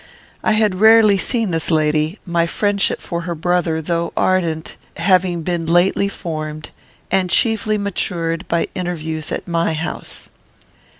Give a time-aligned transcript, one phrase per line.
[0.43, 5.67] I had rarely seen this lady; my friendship for her brother, though ardent, having been
[5.67, 6.71] lately formed,
[7.11, 10.31] and chiefly matured by interviews at my house.